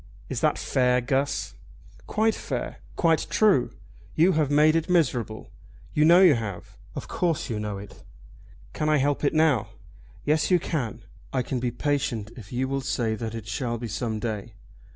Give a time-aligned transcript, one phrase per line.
[0.29, 1.53] "Is that fair, Guss?"
[2.07, 2.77] "Quite fair!
[2.95, 3.69] Quite true!
[4.15, 5.51] You have made it miserable.
[5.93, 6.75] You know you have.
[6.95, 8.03] Of course you know it."
[8.73, 9.67] "Can I help it now?"
[10.25, 11.03] "Yes you can.
[11.31, 14.55] I can be patient if you will say that it shall be some day.